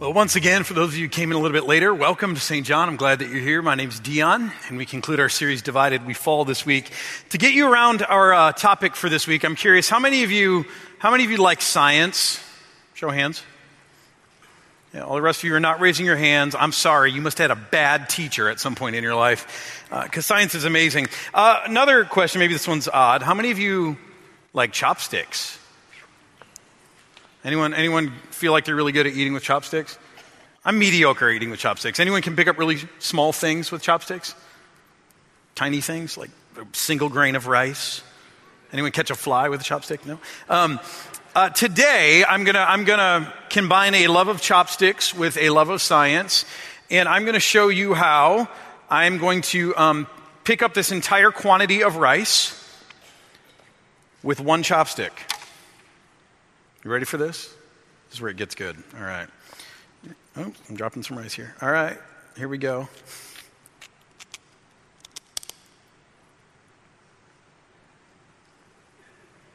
[0.00, 2.34] Well, once again, for those of you who came in a little bit later, welcome
[2.34, 2.66] to St.
[2.66, 2.88] John.
[2.88, 3.60] I'm glad that you're here.
[3.60, 6.90] My name's Dion, and we conclude our series Divided We Fall this week.
[7.28, 10.30] To get you around our uh, topic for this week, I'm curious, how many of
[10.30, 10.64] you,
[10.98, 12.42] how many of you like science?
[12.94, 13.42] Show hands.
[14.94, 16.54] Yeah, all the rest of you are not raising your hands.
[16.58, 19.84] I'm sorry, you must have had a bad teacher at some point in your life,
[19.90, 21.08] because uh, science is amazing.
[21.34, 23.22] Uh, another question, maybe this one's odd.
[23.22, 23.98] How many of you
[24.54, 25.59] like chopsticks?
[27.44, 29.98] Anyone, anyone feel like they're really good at eating with chopsticks?
[30.64, 31.98] I'm mediocre eating with chopsticks.
[31.98, 34.34] Anyone can pick up really small things with chopsticks?
[35.54, 38.02] Tiny things like a single grain of rice?
[38.72, 40.04] Anyone catch a fly with a chopstick?
[40.04, 40.18] No?
[40.50, 40.80] Um,
[41.34, 45.80] uh, today, I'm to I'm gonna combine a love of chopsticks with a love of
[45.80, 46.44] science,
[46.90, 48.48] and I'm to show you how
[48.90, 50.06] I'm going to um,
[50.44, 52.56] pick up this entire quantity of rice
[54.22, 55.12] with one chopstick.
[56.82, 57.52] You ready for this?
[58.08, 58.76] This is where it gets good.
[58.96, 59.28] All right.
[60.36, 61.54] Oh, I'm dropping some rice here.
[61.60, 61.98] All right,
[62.38, 62.88] here we go.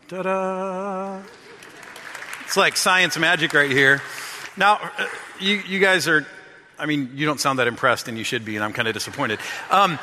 [0.08, 1.22] Ta da!
[2.44, 4.04] It's like science magic right here.
[4.56, 5.08] Now, uh,
[5.40, 6.28] you, you guys are,
[6.78, 8.94] I mean, you don't sound that impressed, and you should be, and I'm kind of
[8.94, 9.40] disappointed.
[9.72, 9.98] Um,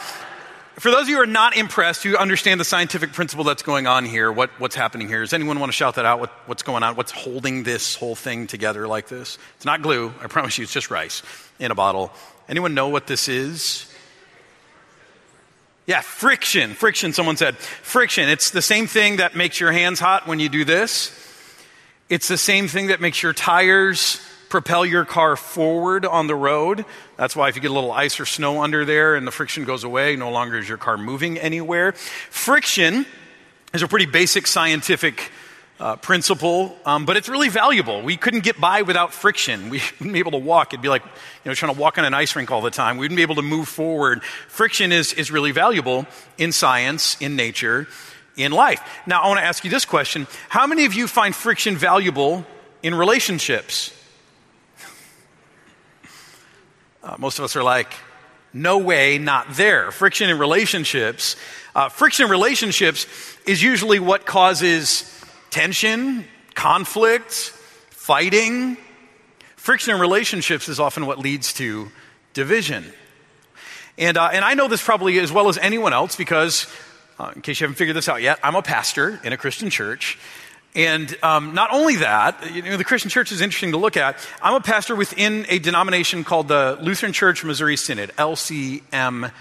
[0.77, 3.87] for those of you who are not impressed, you understand the scientific principle that's going
[3.87, 5.21] on here, what, what's happening here.
[5.21, 6.21] Does anyone want to shout that out?
[6.21, 6.97] What, what's going on?
[6.97, 9.39] What's holding this whole thing together like this?
[9.57, 11.23] It's not glue, I promise you, it's just rice
[11.59, 12.13] in a bottle.
[12.49, 13.89] Anyone know what this is?
[15.87, 16.75] Yeah, friction.
[16.75, 17.57] Friction, someone said.
[17.57, 18.29] Friction.
[18.29, 21.19] It's the same thing that makes your hands hot when you do this.
[22.09, 24.21] It's the same thing that makes your tires
[24.53, 26.85] propel your car forward on the road.
[27.17, 29.65] That's why if you get a little ice or snow under there and the friction
[29.65, 31.93] goes away, no longer is your car moving anywhere.
[31.93, 33.07] Friction
[33.73, 35.33] is a pretty basic scientific
[35.81, 38.03] uh, principle, um, but it's really valuable.
[38.03, 39.71] We couldn't get by without friction.
[39.71, 40.75] We wouldn't be able to walk.
[40.75, 41.11] It'd be like you
[41.47, 42.99] know trying to walk on an ice rink all the time.
[42.99, 44.23] We wouldn't be able to move forward.
[44.49, 46.05] Friction is is really valuable
[46.37, 47.89] in science, in nature,
[48.37, 48.83] in life.
[49.07, 52.45] Now I want to ask you this question: How many of you find friction valuable
[52.83, 53.95] in relationships?
[57.03, 57.93] Uh, most of us are like,
[58.53, 59.91] no way, not there.
[59.91, 61.37] Friction in relationships.
[61.75, 63.07] Uh, friction in relationships
[63.47, 65.09] is usually what causes
[65.51, 66.25] tension,
[66.55, 67.33] conflict,
[67.91, 68.77] fighting.
[69.57, 71.91] Friction in relationships is often what leads to
[72.35, 72.85] division.
[73.99, 76.67] And, uh, and I know this probably as well as anyone else because,
[77.19, 79.71] uh, in case you haven't figured this out yet, I'm a pastor in a Christian
[79.71, 80.19] church.
[80.75, 84.17] And um, not only that, you know, the Christian church is interesting to look at.
[84.41, 89.33] I'm a pastor within a denomination called the Lutheran Church Missouri Synod, LCMS.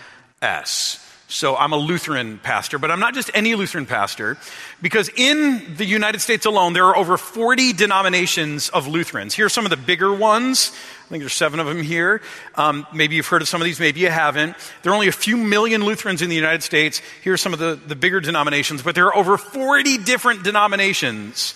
[1.31, 4.37] So I'm a Lutheran pastor, but I'm not just any Lutheran pastor,
[4.81, 9.33] because in the United States alone, there are over 40 denominations of Lutherans.
[9.33, 10.73] Here are some of the bigger ones.
[11.05, 12.21] I think there's seven of them here.
[12.55, 14.57] Um, maybe you've heard of some of these, maybe you haven't.
[14.83, 17.01] There are only a few million Lutherans in the United States.
[17.23, 21.55] Here are some of the, the bigger denominations, but there are over 40 different denominations,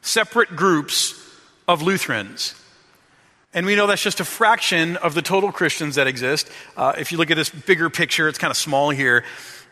[0.00, 1.12] separate groups
[1.68, 2.54] of Lutherans.
[3.54, 6.50] And we know that's just a fraction of the total Christians that exist.
[6.76, 9.24] Uh, if you look at this bigger picture, it's kind of small here.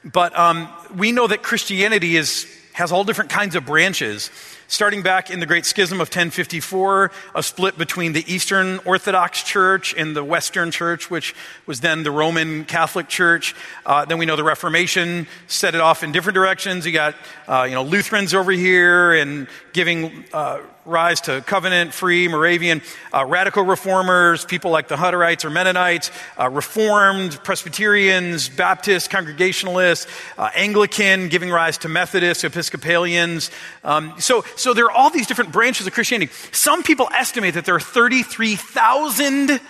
[0.05, 4.31] But um, we know that Christianity is, has all different kinds of branches
[4.73, 9.95] starting back in the Great Schism of 1054, a split between the Eastern Orthodox Church
[9.95, 11.35] and the Western Church, which
[11.67, 13.55] was then the Roman Catholic Church.
[13.85, 16.87] Uh, then we know the Reformation set it off in different directions.
[16.87, 17.15] You got,
[17.47, 22.83] uh, you know, Lutherans over here and giving uh, rise to covenant free Moravian
[23.13, 30.07] uh, radical reformers, people like the Hutterites or Mennonites, uh, Reformed, Presbyterians, Baptists, Congregationalists,
[30.39, 33.51] uh, Anglican, giving rise to Methodists, Episcopalians.
[33.85, 36.33] Um, so, so there are all these different branches of Christianity.
[36.51, 39.61] Some people estimate that there are 33,000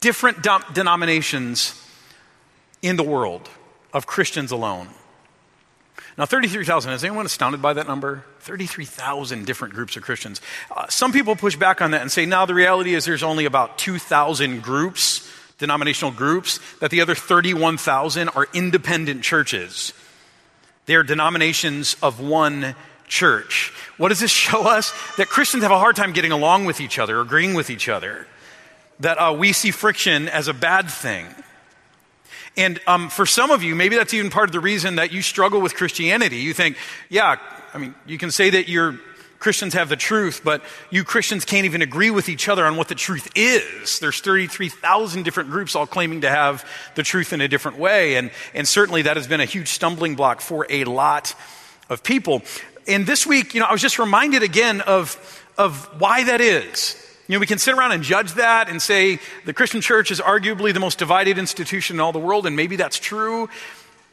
[0.00, 1.82] different denominations
[2.82, 3.48] in the world
[3.92, 4.88] of Christians alone.
[6.18, 8.24] Now, 33,000, is anyone astounded by that number?
[8.46, 10.40] 33,000 different groups of Christians.
[10.70, 13.44] Uh, some people push back on that and say, now the reality is there's only
[13.44, 15.28] about 2,000 groups,
[15.58, 19.92] denominational groups, that the other 31,000 are independent churches.
[20.86, 22.76] They are denominations of one
[23.08, 23.72] church.
[23.96, 24.92] What does this show us?
[25.16, 28.28] That Christians have a hard time getting along with each other, agreeing with each other.
[29.00, 31.26] That uh, we see friction as a bad thing.
[32.56, 35.20] And um, for some of you, maybe that's even part of the reason that you
[35.20, 36.36] struggle with Christianity.
[36.36, 36.76] You think,
[37.10, 37.36] yeah,
[37.76, 38.98] I mean, you can say that your
[39.38, 42.88] Christians have the truth, but you Christians can't even agree with each other on what
[42.88, 43.98] the truth is.
[43.98, 48.16] There's 33,000 different groups all claiming to have the truth in a different way.
[48.16, 51.34] And, and certainly that has been a huge stumbling block for a lot
[51.90, 52.40] of people.
[52.88, 56.96] And this week, you know, I was just reminded again of, of why that is.
[57.28, 60.20] You know, we can sit around and judge that and say the Christian church is
[60.20, 63.50] arguably the most divided institution in all the world, and maybe that's true.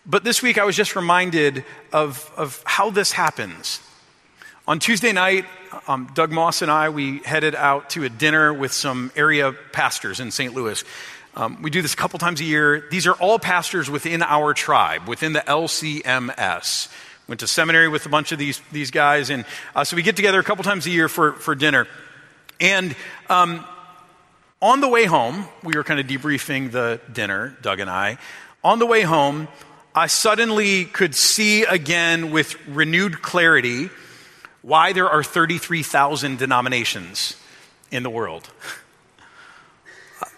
[0.06, 1.64] But this week I was just reminded
[1.94, 3.80] of, of how this happens.
[4.68, 5.46] On Tuesday night,
[5.88, 10.20] um, Doug Moss and I, we headed out to a dinner with some area pastors
[10.20, 10.54] in St.
[10.54, 10.84] Louis.
[11.36, 12.86] Um, we do this a couple times a year.
[12.92, 16.90] These are all pastors within our tribe, within the LCMS.
[17.28, 20.18] Went to seminary with a bunch of these, these guys, and uh, so we get
[20.18, 21.88] together a couple times a year for, for dinner.
[22.60, 22.94] And
[23.30, 23.66] um,
[24.62, 28.18] on the way home, we were kind of debriefing the dinner, Doug and I.
[28.66, 29.48] On the way home,
[29.96, 33.92] I suddenly could see again with renewed clarity
[34.64, 37.36] why there are 33,000 denominations
[37.92, 38.50] in the world.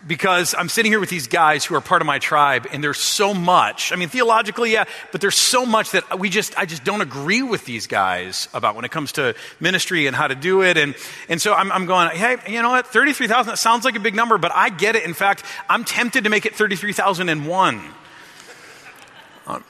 [0.05, 2.99] because I'm sitting here with these guys who are part of my tribe, and there's
[2.99, 3.93] so much.
[3.93, 7.41] I mean, theologically, yeah, but there's so much that we just, I just don't agree
[7.41, 10.75] with these guys about when it comes to ministry and how to do it.
[10.75, 10.95] And,
[11.29, 12.87] and so I'm, I'm going, hey, you know what?
[12.87, 15.05] 33,000, that sounds like a big number, but I get it.
[15.05, 17.81] In fact, I'm tempted to make it 33,001 uh,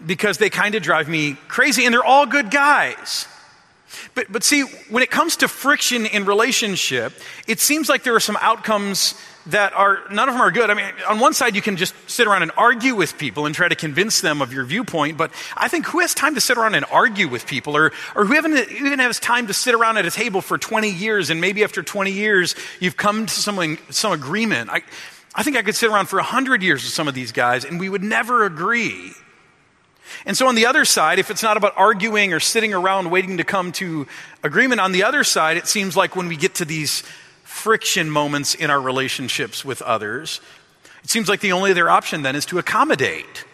[0.05, 3.27] because they kind of drive me crazy, and they're all good guys.
[4.13, 7.13] But, but see, when it comes to friction in relationship,
[7.47, 9.15] it seems like there are some outcomes
[9.47, 10.69] that are, none of them are good.
[10.69, 13.53] I mean, on one side, you can just sit around and argue with people and
[13.53, 16.57] try to convince them of your viewpoint, but I think who has time to sit
[16.57, 20.05] around and argue with people, or, or who even has time to sit around at
[20.05, 24.11] a table for 20 years, and maybe after 20 years, you've come to some, some
[24.11, 24.71] agreement?
[24.71, 24.81] I,
[25.35, 27.79] I think I could sit around for 100 years with some of these guys, and
[27.79, 29.11] we would never agree.
[30.25, 33.37] And so, on the other side, if it's not about arguing or sitting around waiting
[33.37, 34.07] to come to
[34.43, 37.03] agreement, on the other side, it seems like when we get to these
[37.43, 40.41] friction moments in our relationships with others,
[41.03, 43.45] it seems like the only other option then is to accommodate,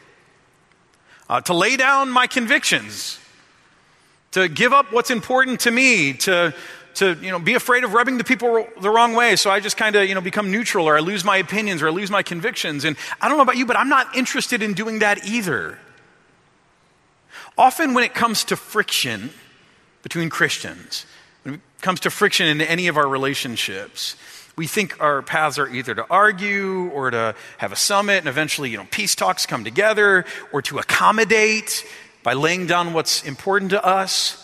[1.29, 3.19] uh, to lay down my convictions,
[4.31, 6.53] to give up what's important to me, to
[6.93, 9.77] to you know be afraid of rubbing the people the wrong way so i just
[9.77, 12.21] kind of you know become neutral or i lose my opinions or i lose my
[12.21, 12.83] convictions.
[12.83, 15.79] And i don't know about you but i'm not interested in doing that either
[17.57, 19.31] Often, when it comes to friction
[20.03, 21.05] between Christians,
[21.43, 24.15] when it comes to friction in any of our relationships,
[24.55, 28.69] we think our paths are either to argue or to have a summit and eventually,
[28.69, 31.85] you know, peace talks come together or to accommodate
[32.23, 34.37] by laying down what's important to us.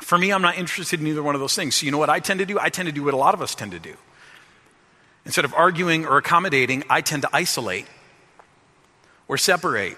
[0.00, 1.76] For me, I'm not interested in either one of those things.
[1.76, 2.58] So, you know what I tend to do?
[2.58, 3.94] I tend to do what a lot of us tend to do.
[5.24, 7.86] Instead of arguing or accommodating, I tend to isolate
[9.28, 9.96] or separate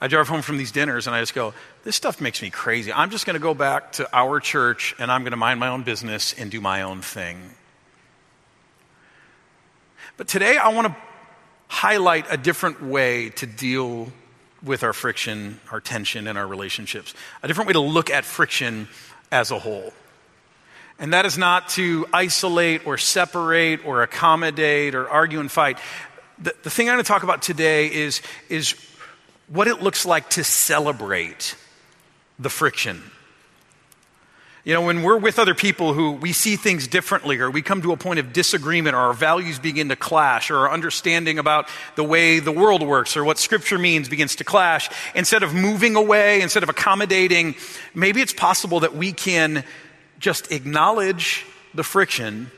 [0.00, 2.92] I drive home from these dinners and I just go, this stuff makes me crazy.
[2.92, 5.68] I'm just going to go back to our church and I'm going to mind my
[5.68, 7.50] own business and do my own thing.
[10.16, 10.96] But today I want to
[11.66, 14.12] highlight a different way to deal
[14.62, 17.14] with our friction, our tension, and our relationships.
[17.42, 18.88] A different way to look at friction
[19.30, 19.92] as a whole.
[20.98, 25.78] And that is not to isolate or separate or accommodate or argue and fight.
[26.38, 28.74] The, the thing I'm going to talk about today is, is
[29.48, 31.56] what it looks like to celebrate
[32.38, 33.02] the friction.
[34.64, 37.80] You know, when we're with other people who we see things differently, or we come
[37.80, 41.68] to a point of disagreement, or our values begin to clash, or our understanding about
[41.96, 45.96] the way the world works, or what Scripture means begins to clash, instead of moving
[45.96, 47.54] away, instead of accommodating,
[47.94, 49.64] maybe it's possible that we can
[50.18, 52.50] just acknowledge the friction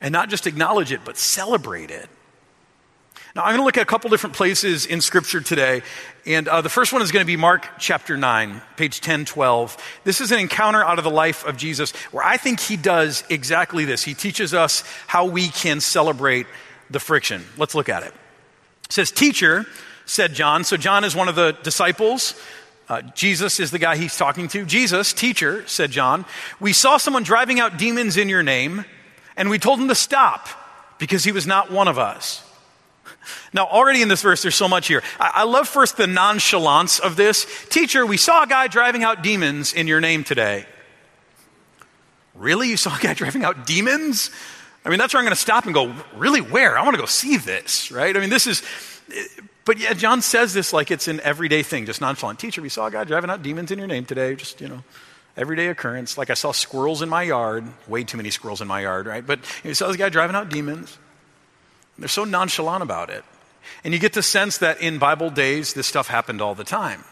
[0.00, 2.10] and not just acknowledge it, but celebrate it.
[3.38, 5.82] Now, I'm going to look at a couple different places in Scripture today.
[6.26, 9.76] And uh, the first one is going to be Mark chapter 9, page 10, 12.
[10.02, 13.22] This is an encounter out of the life of Jesus where I think he does
[13.30, 14.02] exactly this.
[14.02, 16.48] He teaches us how we can celebrate
[16.90, 17.44] the friction.
[17.56, 18.12] Let's look at it.
[18.86, 19.66] It says, Teacher,
[20.04, 20.64] said John.
[20.64, 22.34] So, John is one of the disciples.
[22.88, 24.64] Uh, Jesus is the guy he's talking to.
[24.64, 26.24] Jesus, teacher, said John,
[26.58, 28.84] we saw someone driving out demons in your name,
[29.36, 30.48] and we told him to stop
[30.98, 32.42] because he was not one of us.
[33.52, 35.02] Now, already in this verse, there's so much here.
[35.18, 37.46] I, love first the nonchalance of this.
[37.68, 40.66] Teacher, we saw a guy driving out demons in your name today.
[42.34, 42.68] Really?
[42.68, 44.30] You saw a guy driving out demons?
[44.84, 46.78] I mean, that's where I'm going to stop and go, really, where?
[46.78, 48.16] I want to go see this, right?
[48.16, 48.62] I mean, this is,
[49.64, 52.38] but yeah, John says this like it's an everyday thing, just nonchalant.
[52.38, 54.82] Teacher, we saw a guy driving out demons in your name today, just, you know,
[55.36, 56.18] everyday occurrence.
[56.18, 59.26] Like I saw squirrels in my yard, way too many squirrels in my yard, right?
[59.26, 60.98] But you saw this guy driving out demons.
[61.98, 63.24] They're so nonchalant about it.
[63.84, 67.04] And you get the sense that in Bible days, this stuff happened all the time.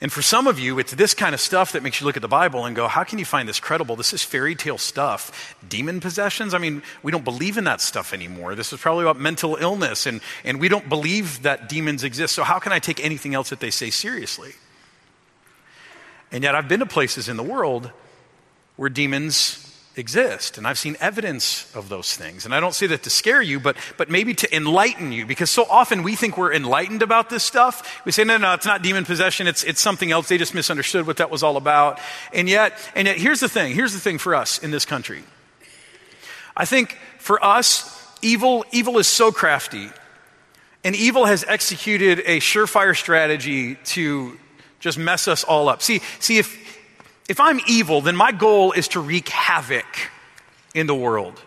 [0.00, 2.22] And for some of you, it's this kind of stuff that makes you look at
[2.22, 3.96] the Bible and go, how can you find this credible?
[3.96, 5.56] This is fairy tale stuff.
[5.66, 6.52] Demon possessions?
[6.52, 8.54] I mean, we don't believe in that stuff anymore.
[8.54, 12.34] This is probably about mental illness, and, and we don't believe that demons exist.
[12.34, 14.52] So, how can I take anything else that they say seriously?
[16.30, 17.90] And yet, I've been to places in the world
[18.76, 19.63] where demons
[19.96, 20.58] exist.
[20.58, 22.44] And I've seen evidence of those things.
[22.44, 25.50] And I don't say that to scare you, but, but maybe to enlighten you, because
[25.50, 28.04] so often we think we're enlightened about this stuff.
[28.04, 30.28] We say, no, no, it's not demon possession, it's, it's something else.
[30.28, 32.00] They just misunderstood what that was all about.
[32.32, 35.22] And yet, and yet, here's the thing here's the thing for us in this country.
[36.56, 37.90] I think for us,
[38.22, 39.90] evil, evil is so crafty.
[40.82, 44.38] And evil has executed a surefire strategy to
[44.80, 45.80] just mess us all up.
[45.80, 46.63] See, see if,
[47.28, 49.86] if I'm evil, then my goal is to wreak havoc
[50.74, 51.40] in the world.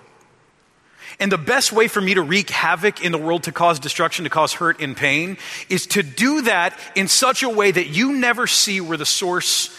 [1.19, 4.23] And the best way for me to wreak havoc in the world, to cause destruction,
[4.25, 8.13] to cause hurt and pain, is to do that in such a way that you
[8.13, 9.75] never see where the source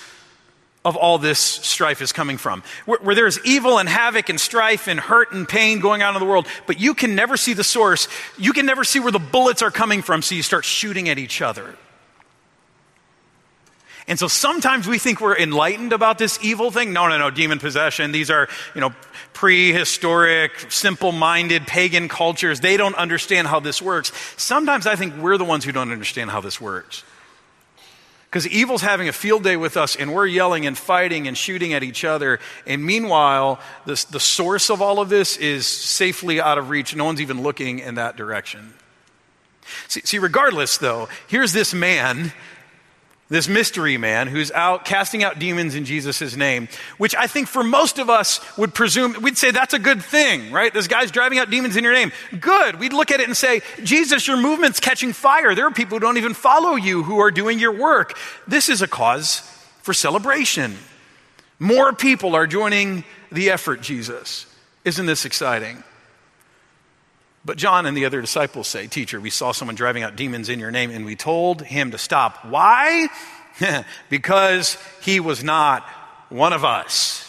[0.84, 2.62] of all this strife is coming from.
[2.86, 6.20] Where, where, there's evil and havoc and strife and hurt and pain going on in
[6.20, 8.08] the world, but you can never see the source.
[8.36, 11.18] You can never see where the bullets are coming from, so you start shooting at
[11.18, 11.74] each other.
[14.08, 16.94] And so sometimes we think we're enlightened about this evil thing.
[16.94, 18.10] No, no, no, demon possession.
[18.10, 18.94] These are, you know,
[19.34, 22.60] prehistoric, simple minded pagan cultures.
[22.60, 24.10] They don't understand how this works.
[24.38, 27.04] Sometimes I think we're the ones who don't understand how this works.
[28.30, 31.72] Because evil's having a field day with us, and we're yelling and fighting and shooting
[31.72, 32.40] at each other.
[32.66, 36.96] And meanwhile, this, the source of all of this is safely out of reach.
[36.96, 38.74] No one's even looking in that direction.
[39.86, 42.32] See, see regardless, though, here's this man
[43.28, 47.62] this mystery man who's out casting out demons in Jesus' name, which I think for
[47.62, 50.72] most of us would presume, we'd say that's a good thing, right?
[50.72, 52.10] This guy's driving out demons in your name.
[52.40, 52.80] Good.
[52.80, 55.54] We'd look at it and say, Jesus, your movement's catching fire.
[55.54, 58.16] There are people who don't even follow you who are doing your work.
[58.46, 59.40] This is a cause
[59.82, 60.76] for celebration.
[61.58, 64.46] More people are joining the effort, Jesus.
[64.84, 65.84] Isn't this exciting?
[67.44, 70.58] But John and the other disciples say, Teacher, we saw someone driving out demons in
[70.58, 72.44] your name, and we told him to stop.
[72.44, 73.08] Why?
[74.10, 75.82] because he was not
[76.28, 77.24] one of us.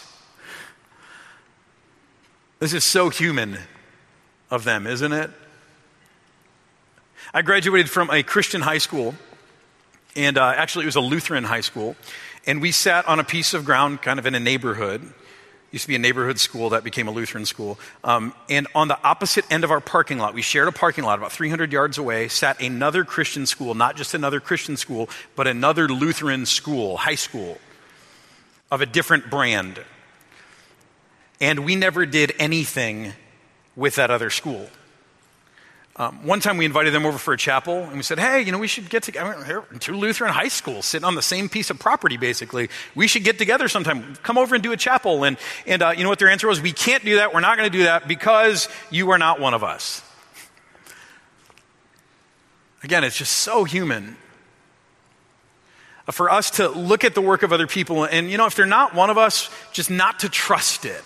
[2.58, 3.56] This is so human
[4.50, 5.30] of them, isn't it?
[7.32, 9.14] I graduated from a Christian high school,
[10.16, 11.96] and uh, actually, it was a Lutheran high school.
[12.46, 15.12] And we sat on a piece of ground, kind of in a neighborhood
[15.72, 17.78] used to be a neighborhood school that became a Lutheran school.
[18.02, 21.18] Um, and on the opposite end of our parking lot, we shared a parking lot
[21.18, 25.88] about 300 yards away, sat another Christian school, not just another Christian school, but another
[25.88, 27.58] Lutheran school, high school
[28.70, 29.80] of a different brand.
[31.40, 33.12] And we never did anything
[33.76, 34.68] with that other school.
[36.00, 38.52] Um, one time we invited them over for a chapel and we said, hey, you
[38.52, 39.66] know, we should get together.
[39.80, 42.70] Two Lutheran high schools sitting on the same piece of property, basically.
[42.94, 44.16] We should get together sometime.
[44.22, 45.24] Come over and do a chapel.
[45.24, 46.58] And, and uh, you know what their answer was?
[46.58, 47.34] We can't do that.
[47.34, 50.02] We're not going to do that because you are not one of us.
[52.82, 54.16] Again, it's just so human
[56.08, 58.54] uh, for us to look at the work of other people and, you know, if
[58.54, 61.04] they're not one of us, just not to trust it.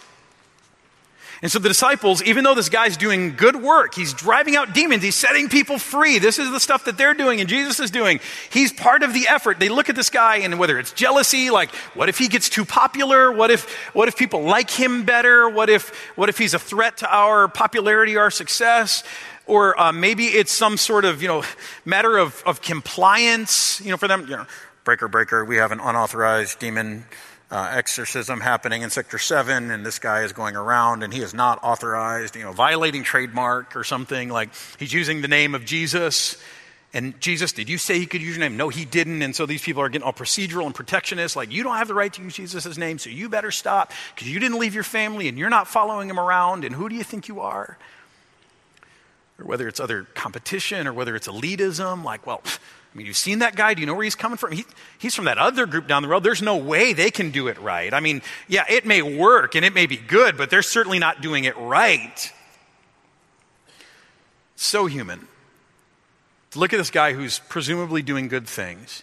[1.45, 5.03] And so the disciples, even though this guy's doing good work, he's driving out demons,
[5.03, 6.19] he's setting people free.
[6.19, 8.21] This is the stuff that they're doing and Jesus is doing.
[8.49, 9.61] He's part of the effort.
[9.61, 12.65] They look at this guy and whether it's jealousy, like what if he gets too
[12.65, 13.31] popular?
[13.31, 15.47] What if what if people like him better?
[15.47, 19.05] What if what if he's a threat to our popularity, our success?
[19.47, 21.45] Or uh, maybe it's some sort of, you know,
[21.85, 24.47] matter of, of compliance, you know, for them, you know,
[24.85, 27.05] breaker, breaker, we have an unauthorized demon
[27.51, 31.35] uh, exorcism happening in Sector 7, and this guy is going around and he is
[31.35, 34.29] not authorized, you know, violating trademark or something.
[34.29, 36.37] Like he's using the name of Jesus.
[36.95, 38.57] And Jesus, did you say he could use your name?
[38.57, 39.21] No, he didn't.
[39.23, 41.35] And so these people are getting all procedural and protectionist.
[41.35, 44.31] Like, you don't have the right to use Jesus' name, so you better stop because
[44.31, 46.65] you didn't leave your family and you're not following him around.
[46.65, 47.77] And who do you think you are?
[49.41, 52.43] Or whether it's other competition or whether it's elitism, like, well,
[52.95, 53.75] I mean, you've seen that guy.
[53.75, 54.53] Do you know where he's coming from?
[54.53, 54.65] He,
[54.99, 56.23] he's from that other group down the road.
[56.23, 57.93] There's no way they can do it right.
[57.93, 61.21] I mean, yeah, it may work and it may be good, but they're certainly not
[61.21, 62.33] doing it right.
[64.55, 65.27] So human.
[66.53, 69.03] To look at this guy who's presumably doing good things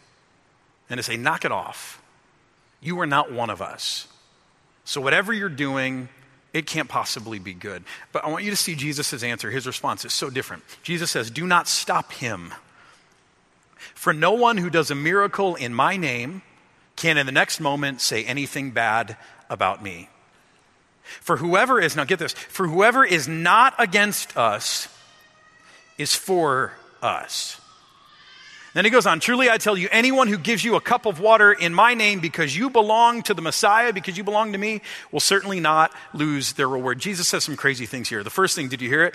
[0.90, 2.02] and to say, knock it off.
[2.80, 4.08] You are not one of us.
[4.86, 6.10] So, whatever you're doing,
[6.54, 7.84] it can't possibly be good.
[8.12, 9.52] But I want you to see Jesus' answer.
[9.52, 10.64] His response is so different.
[10.82, 12.54] Jesus says, Do not stop him.
[14.02, 16.42] For no one who does a miracle in my name
[16.96, 19.16] can in the next moment say anything bad
[19.48, 20.10] about me.
[21.04, 24.88] For whoever is, now get this, for whoever is not against us
[26.00, 27.62] is for us.
[28.74, 31.20] Then he goes on, truly I tell you, anyone who gives you a cup of
[31.20, 34.82] water in my name because you belong to the Messiah, because you belong to me,
[35.12, 36.98] will certainly not lose their reward.
[36.98, 38.24] Jesus says some crazy things here.
[38.24, 39.14] The first thing, did you hear it?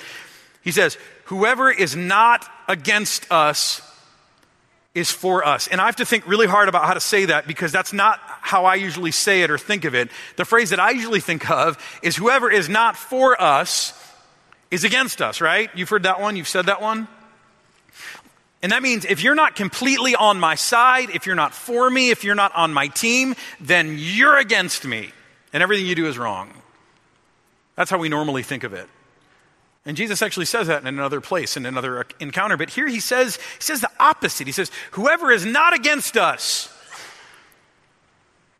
[0.62, 3.82] He says, whoever is not against us
[4.96, 5.68] is for us.
[5.68, 8.18] And I have to think really hard about how to say that because that's not
[8.22, 10.10] how I usually say it or think of it.
[10.36, 13.92] The phrase that I usually think of is whoever is not for us
[14.70, 15.70] is against us, right?
[15.74, 16.34] You've heard that one?
[16.34, 17.08] You've said that one?
[18.62, 22.08] And that means if you're not completely on my side, if you're not for me,
[22.08, 25.12] if you're not on my team, then you're against me.
[25.52, 26.50] And everything you do is wrong.
[27.76, 28.88] That's how we normally think of it.
[29.86, 32.56] And Jesus actually says that in another place, in another uh, encounter.
[32.56, 34.48] But here he says, he says the opposite.
[34.48, 36.68] He says, whoever is not against us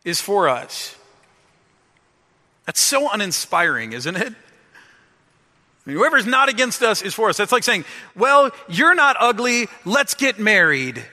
[0.05, 0.95] is for us.
[2.65, 4.33] That's so uninspiring, isn't it?
[4.33, 7.37] I mean, whoever's not against us is for us.
[7.37, 11.05] That's like saying, well, you're not ugly, let's get married.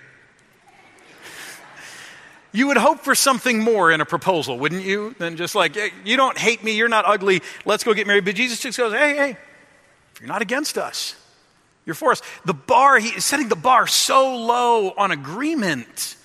[2.51, 5.15] You would hope for something more in a proposal, wouldn't you?
[5.17, 8.25] Than just like, you don't hate me, you're not ugly, let's go get married.
[8.25, 9.37] But Jesus just goes, hey, hey,
[10.23, 11.17] you're not against us.
[11.85, 12.21] You're for us.
[12.45, 16.15] The bar, he is setting the bar so low on agreement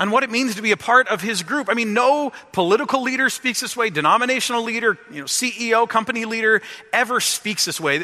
[0.00, 1.68] on what it means to be a part of his group.
[1.70, 6.62] I mean, no political leader speaks this way, denominational leader, you know, CEO, company leader
[6.92, 8.02] ever speaks this way.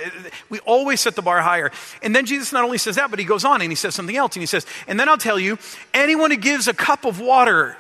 [0.51, 1.73] We always set the bar higher.
[2.01, 4.17] And then Jesus not only says that, but he goes on and he says something
[4.17, 4.37] else.
[4.37, 5.59] And he says, and then I'll tell you,
[5.93, 7.77] anyone who gives a cup of water,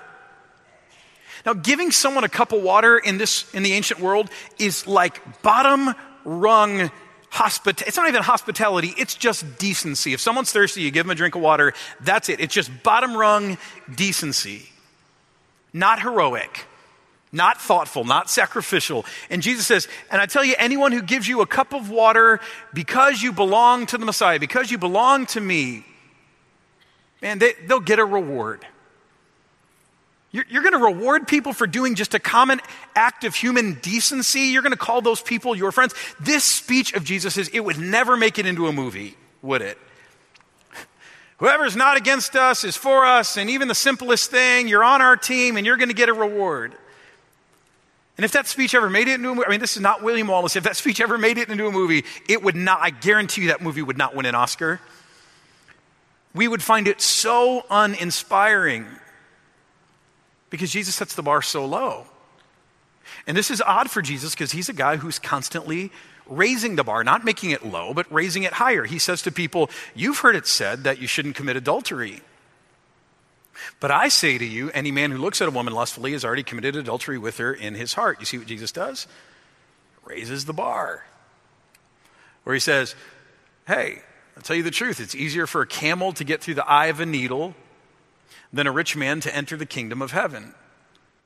[1.47, 4.29] now, giving someone a cup of water in this in the ancient world
[4.59, 6.91] is like bottom rung
[7.31, 10.13] It's not even hospitality, it's just decency.
[10.13, 12.41] If someone's thirsty, you give them a drink of water, that's it.
[12.41, 13.59] It's just bottom rung
[13.95, 14.71] decency.
[15.73, 16.65] Not heroic,
[17.31, 19.05] not thoughtful, not sacrificial.
[19.29, 22.41] And Jesus says, and I tell you, anyone who gives you a cup of water
[22.73, 25.85] because you belong to the Messiah, because you belong to me,
[27.21, 28.67] man, they, they'll get a reward.
[30.31, 32.61] You're, you're going to reward people for doing just a common
[32.95, 34.41] act of human decency.
[34.41, 35.95] You're going to call those people your friends.
[36.21, 39.79] This speech of Jesus is, it would never make it into a movie, would it?
[41.39, 45.17] Whoever's not against us is for us, and even the simplest thing, you're on our
[45.17, 46.75] team and you're going to get a reward.
[48.17, 50.03] And if that speech ever made it into a movie, I mean, this is not
[50.03, 50.57] William Wallace.
[50.57, 53.49] If that speech ever made it into a movie, it would not, I guarantee you
[53.49, 54.81] that movie would not win an Oscar.
[56.35, 58.87] We would find it so uninspiring
[60.51, 62.07] because Jesus sets the bar so low.
[63.27, 65.91] And this is odd for Jesus because he's a guy who's constantly
[66.27, 68.85] raising the bar, not making it low, but raising it higher.
[68.85, 72.21] He says to people, You've heard it said that you shouldn't commit adultery.
[73.81, 76.45] But I say to you, any man who looks at a woman lustfully has already
[76.45, 78.21] committed adultery with her in his heart.
[78.21, 79.09] You see what Jesus does?
[80.05, 81.05] Raises the bar.
[82.45, 82.95] Where he says,
[83.67, 84.03] Hey,
[84.37, 85.01] I'll tell you the truth.
[85.01, 87.55] It's easier for a camel to get through the eye of a needle
[88.53, 90.55] than a rich man to enter the kingdom of heaven.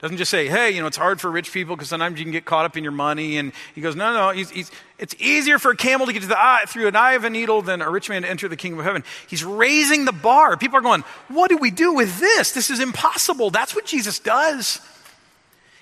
[0.02, 2.32] Doesn't just say, hey, you know, it's hard for rich people because sometimes you can
[2.32, 3.36] get caught up in your money.
[3.38, 6.28] And he goes, no, no, he's, he's, it's easier for a camel to get to
[6.28, 8.56] the eye, through an eye of a needle than a rich man to enter the
[8.56, 9.04] kingdom of heaven.
[9.28, 10.56] He's raising the bar.
[10.56, 12.50] People are going, what do we do with this?
[12.50, 13.50] This is impossible.
[13.50, 14.80] That's what Jesus does.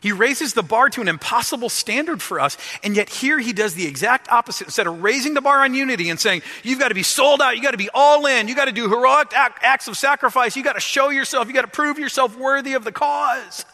[0.01, 3.75] He raises the bar to an impossible standard for us, and yet here he does
[3.75, 4.67] the exact opposite.
[4.69, 7.55] Instead of raising the bar on unity and saying, you've got to be sold out,
[7.55, 10.65] you've got to be all in, you've got to do heroic acts of sacrifice, you've
[10.65, 13.65] got to show yourself, you've got to prove yourself worthy of the cause.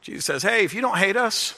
[0.00, 1.54] Jesus says, hey, if you don't hate us,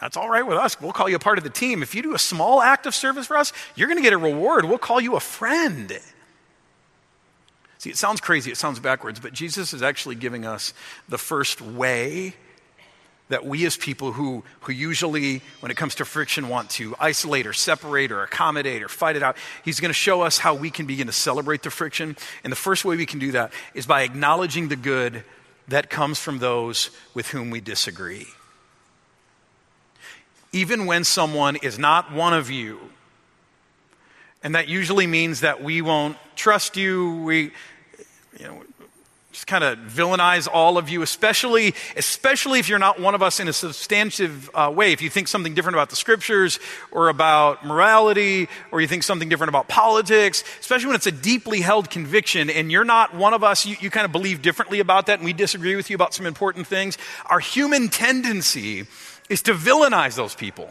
[0.00, 0.80] that's all right with us.
[0.80, 1.82] We'll call you a part of the team.
[1.82, 4.18] If you do a small act of service for us, you're going to get a
[4.18, 4.64] reward.
[4.64, 5.98] We'll call you a friend.
[7.82, 10.72] See, it sounds crazy, it sounds backwards, but Jesus is actually giving us
[11.08, 12.32] the first way
[13.28, 17.44] that we as people who, who usually, when it comes to friction, want to isolate
[17.44, 20.70] or separate or accommodate or fight it out, he's going to show us how we
[20.70, 22.16] can begin to celebrate the friction.
[22.44, 25.24] And the first way we can do that is by acknowledging the good
[25.66, 28.28] that comes from those with whom we disagree.
[30.52, 32.78] Even when someone is not one of you,
[34.44, 37.52] and that usually means that we won't trust you, we,
[38.38, 38.62] you know,
[39.32, 43.40] just kind of villainize all of you, especially, especially if you're not one of us
[43.40, 44.92] in a substantive uh, way.
[44.92, 49.30] If you think something different about the scriptures or about morality, or you think something
[49.30, 53.42] different about politics, especially when it's a deeply held conviction and you're not one of
[53.42, 56.12] us, you, you kind of believe differently about that and we disagree with you about
[56.12, 56.98] some important things.
[57.26, 58.86] Our human tendency
[59.30, 60.68] is to villainize those people.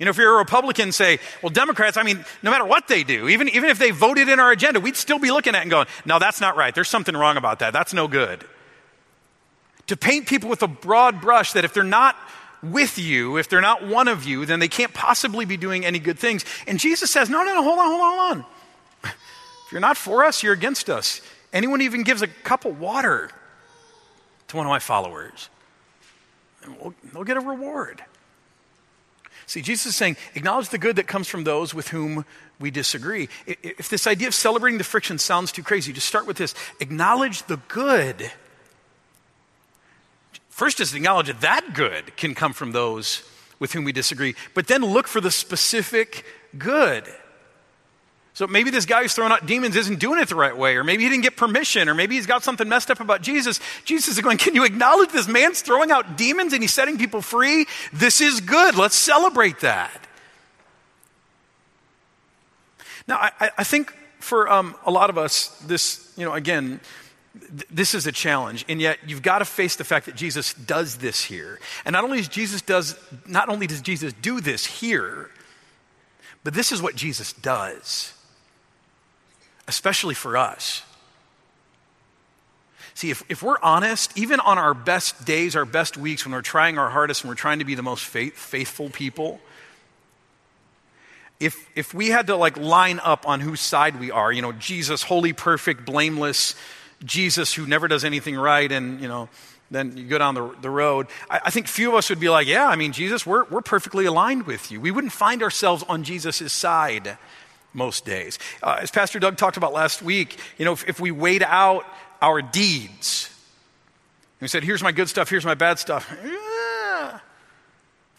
[0.00, 3.04] You know, if you're a Republican, say, well, Democrats, I mean, no matter what they
[3.04, 5.62] do, even, even if they voted in our agenda, we'd still be looking at it
[5.62, 6.74] and going, no, that's not right.
[6.74, 7.74] There's something wrong about that.
[7.74, 8.42] That's no good.
[9.88, 12.16] To paint people with a broad brush that if they're not
[12.62, 15.98] with you, if they're not one of you, then they can't possibly be doing any
[15.98, 16.46] good things.
[16.66, 18.44] And Jesus says, no, no, no, hold on, hold on, hold on.
[19.66, 21.20] If you're not for us, you're against us.
[21.52, 23.30] Anyone even gives a cup of water
[24.48, 25.48] to one of my followers,
[27.12, 28.02] they'll get a reward.
[29.50, 32.24] See, Jesus is saying, acknowledge the good that comes from those with whom
[32.60, 33.28] we disagree.
[33.48, 37.42] If this idea of celebrating the friction sounds too crazy, just start with this acknowledge
[37.42, 38.30] the good.
[40.50, 44.68] First, just acknowledge that that good can come from those with whom we disagree, but
[44.68, 46.24] then look for the specific
[46.56, 47.12] good.
[48.40, 50.82] So maybe this guy who's throwing out demons isn't doing it the right way, or
[50.82, 53.60] maybe he didn't get permission, or maybe he's got something messed up about Jesus.
[53.84, 57.20] Jesus is going, Can you acknowledge this man's throwing out demons and he's setting people
[57.20, 57.66] free?
[57.92, 58.76] This is good.
[58.76, 60.06] Let's celebrate that.
[63.06, 66.80] Now, I, I think for um, a lot of us, this, you know, again,
[67.38, 70.54] th- this is a challenge, and yet you've got to face the fact that Jesus
[70.54, 71.60] does this here.
[71.84, 75.28] And not only does Jesus does, not only does Jesus do this here,
[76.42, 78.14] but this is what Jesus does
[79.70, 80.82] especially for us.
[82.94, 86.42] See, if, if we're honest, even on our best days, our best weeks, when we're
[86.42, 89.40] trying our hardest and we're trying to be the most faith, faithful people,
[91.38, 94.50] if, if we had to like line up on whose side we are, you know,
[94.52, 96.56] Jesus, holy, perfect, blameless,
[97.04, 99.28] Jesus who never does anything right, and, you know,
[99.70, 102.28] then you go down the, the road, I, I think few of us would be
[102.28, 104.80] like, yeah, I mean, Jesus, we're, we're perfectly aligned with you.
[104.80, 107.16] We wouldn't find ourselves on Jesus' side
[107.72, 108.38] most days.
[108.62, 111.84] Uh, as Pastor Doug talked about last week, you know, if, if we weighed out
[112.20, 113.30] our deeds,
[114.38, 116.10] and we said, here's my good stuff, here's my bad stuff.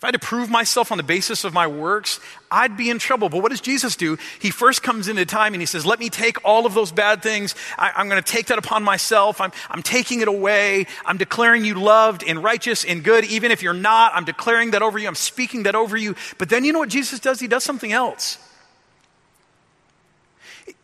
[0.02, 2.98] If I had to prove myself on the basis of my works, I'd be in
[2.98, 3.30] trouble.
[3.30, 4.18] But what does Jesus do?
[4.40, 7.22] He first comes into time and he says, Let me take all of those bad
[7.22, 7.54] things.
[7.78, 9.40] I, am going to take that upon myself.
[9.40, 10.88] I'm, I'm taking it away.
[11.06, 13.26] I'm declaring you loved and righteous and good.
[13.26, 15.08] Even if you're not, I'm declaring that over you.
[15.08, 16.16] I'm speaking that over you.
[16.40, 17.40] But then you know what Jesus does?
[17.40, 18.40] He does something else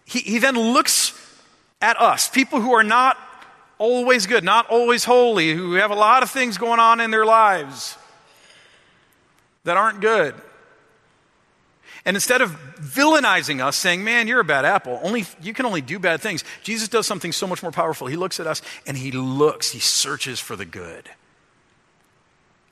[0.08, 1.14] he, he then looks
[1.82, 3.18] at us, people who are not
[3.78, 7.26] always good, not always holy, who have a lot of things going on in their
[7.26, 7.98] lives
[9.66, 10.34] that aren't good.
[12.06, 15.82] And instead of villainizing us, saying, man, you're a bad apple, only, you can only
[15.82, 18.08] do bad things, Jesus does something so much more powerful.
[18.08, 21.10] He looks at us and he looks, he searches for the good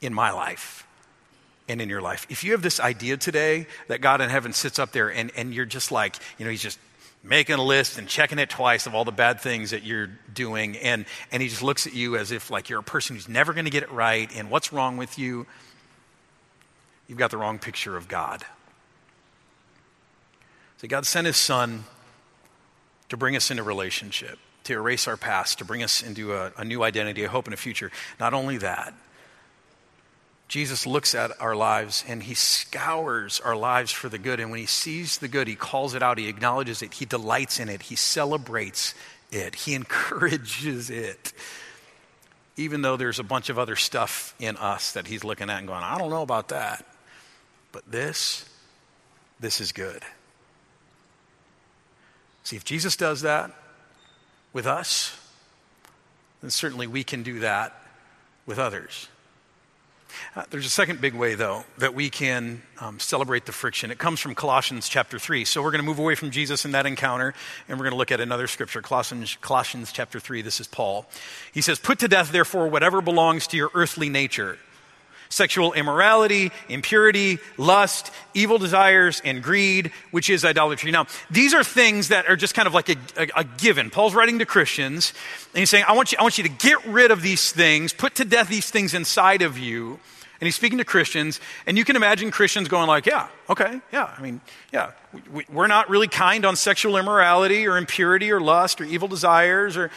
[0.01, 0.87] in my life
[1.67, 2.25] and in your life.
[2.29, 5.53] If you have this idea today that God in heaven sits up there and, and
[5.53, 6.79] you're just like, you know, he's just
[7.25, 10.77] making a list and checking it twice of all the bad things that you're doing
[10.77, 13.51] and, and he just looks at you as if like you're a person who's never
[13.53, 15.47] going to get it right and what's wrong with you?
[17.07, 18.45] You've got the wrong picture of god.
[20.77, 21.85] So god sent his son
[23.09, 26.63] to bring us into relationship to erase our past to bring us into a, a
[26.63, 27.91] new identity a hope and a future.
[28.19, 28.93] Not only that
[30.47, 34.39] Jesus looks at our lives and he scours our lives for the good.
[34.39, 37.60] And when he sees the good, he calls it out, he acknowledges it, he delights
[37.60, 38.93] in it, he celebrates
[39.31, 41.34] it, he encourages it.
[42.58, 45.67] Even though there's a bunch of other stuff in us that he's looking at and
[45.67, 46.86] going, I don't know about that.
[47.73, 48.45] But this,
[49.41, 50.01] this is good.
[52.43, 53.51] See, if Jesus does that
[54.53, 55.19] with us,
[56.41, 57.73] then certainly we can do that
[58.45, 59.10] with others.
[60.36, 63.91] Uh, there's a second big way, though, that we can um, celebrate the friction.
[63.91, 65.45] It comes from Colossians chapter 3.
[65.45, 67.34] So we're going to move away from Jesus in that encounter,
[67.67, 70.41] and we're going to look at another scripture, Colossians, Colossians chapter 3.
[70.41, 71.06] This is Paul.
[71.54, 74.58] He says, Put to death, therefore, whatever belongs to your earthly nature
[75.29, 80.91] sexual immorality, impurity, lust, evil desires, and greed, which is idolatry.
[80.91, 83.89] Now, these are things that are just kind of like a, a, a, given.
[83.89, 85.13] Paul's writing to Christians,
[85.53, 87.93] and he's saying, I want, you, I want you to get rid of these things,
[87.93, 89.99] put to death these things inside of you.
[90.41, 94.13] And he's speaking to Christians, and you can imagine Christians going like, yeah, okay, yeah,
[94.17, 94.41] I mean,
[94.73, 94.91] yeah,
[95.31, 99.77] we, we're not really kind on sexual immorality or impurity or lust or evil desires
[99.77, 99.91] or,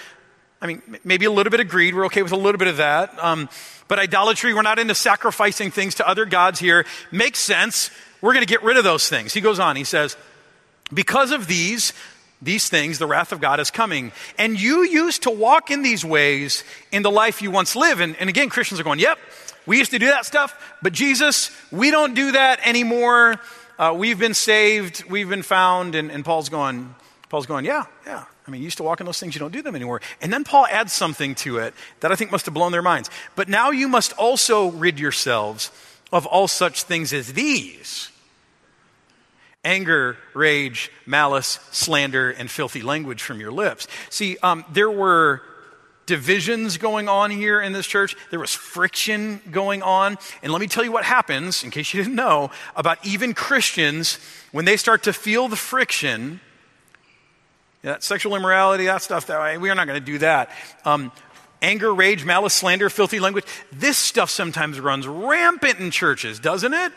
[0.61, 1.95] I mean, maybe a little bit of greed.
[1.95, 3.23] We're okay with a little bit of that.
[3.23, 3.49] Um,
[3.89, 6.87] but idolatry, we're not into sacrificing things to other gods here.
[7.11, 7.91] Makes sense.
[8.21, 9.33] We're going to get rid of those things.
[9.33, 10.17] He goes on, he says,
[10.93, 11.93] because of these,
[12.41, 14.13] these things, the wrath of God is coming.
[14.39, 18.01] And you used to walk in these ways in the life you once lived.
[18.01, 19.19] And, and again, Christians are going, yep,
[19.67, 23.39] we used to do that stuff, but Jesus, we don't do that anymore.
[23.79, 26.95] Uh, we've been saved, we've been found, and, and Paul's going,
[27.29, 28.25] Paul's going, yeah, yeah.
[28.49, 30.01] I mean, you used to walk in those things, you don't do them anymore.
[30.23, 33.11] And then Paul adds something to it that I think must have blown their minds.
[33.37, 35.71] But now you must also rid yourselves
[36.11, 38.11] of all such things as these
[39.65, 43.87] anger, rage, malice, slander, and filthy language from your lips.
[44.09, 45.43] See, um, there were
[46.07, 48.17] divisions going on here in this church.
[48.31, 50.17] There was friction going on.
[50.43, 54.19] And let me tell you what happens, in case you didn't know, about even Christians
[54.53, 56.41] when they start to feel the friction.
[57.89, 60.51] That sexual immorality, that stuff, that we are not going to do that.
[60.85, 61.11] Um,
[61.63, 63.47] anger, rage, malice, slander, filthy language.
[63.73, 66.93] This stuff sometimes runs rampant in churches, doesn't it?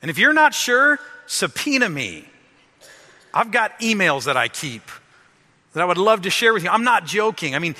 [0.00, 2.24] And if you're not sure, subpoena me.
[3.34, 4.80] I've got emails that I keep
[5.74, 6.70] that I would love to share with you.
[6.70, 7.54] I'm not joking.
[7.54, 7.74] I mean,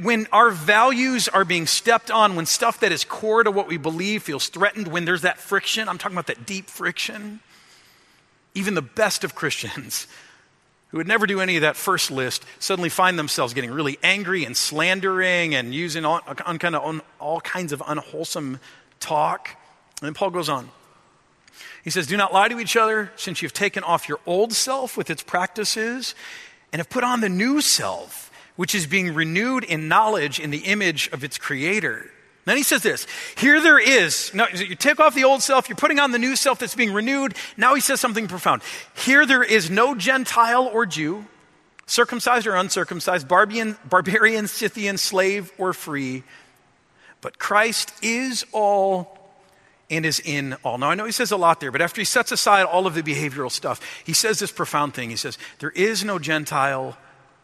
[0.00, 3.78] when our values are being stepped on, when stuff that is core to what we
[3.78, 7.40] believe feels threatened, when there's that friction, I'm talking about that deep friction,
[8.54, 10.06] even the best of Christians
[10.88, 14.44] who would never do any of that first list suddenly find themselves getting really angry
[14.44, 18.58] and slandering and using all, kind of, all kinds of unwholesome
[18.98, 19.50] talk.
[20.00, 20.68] And then Paul goes on.
[21.84, 24.96] He says, Do not lie to each other, since you've taken off your old self
[24.96, 26.14] with its practices
[26.72, 30.58] and have put on the new self, which is being renewed in knowledge in the
[30.58, 32.10] image of its creator.
[32.46, 35.76] Then he says this here there is, no, you take off the old self, you're
[35.76, 37.34] putting on the new self that's being renewed.
[37.56, 38.62] Now he says something profound.
[38.94, 41.26] Here there is no Gentile or Jew,
[41.86, 46.22] circumcised or uncircumcised, barbarian, barbarian Scythian, slave or free,
[47.20, 49.18] but Christ is all
[49.90, 50.78] and is in all.
[50.78, 52.94] Now, I know he says a lot there, but after he sets aside all of
[52.94, 55.10] the behavioral stuff, he says this profound thing.
[55.10, 56.96] He says, There is no Gentile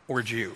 [0.08, 0.54] or Jew.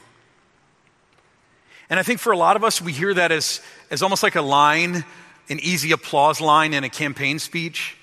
[1.90, 4.36] And I think for a lot of us, we hear that as, as almost like
[4.36, 5.04] a line,
[5.48, 7.96] an easy applause line in a campaign speech.